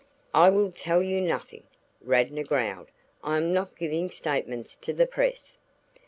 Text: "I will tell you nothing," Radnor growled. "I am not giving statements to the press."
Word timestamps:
"I 0.33 0.49
will 0.49 0.71
tell 0.71 1.03
you 1.03 1.21
nothing," 1.21 1.61
Radnor 2.01 2.43
growled. 2.43 2.87
"I 3.23 3.37
am 3.37 3.53
not 3.53 3.75
giving 3.77 4.09
statements 4.09 4.75
to 4.77 4.93
the 4.93 5.05
press." 5.05 5.59